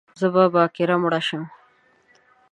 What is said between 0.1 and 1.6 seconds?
زه به باکره مړه شم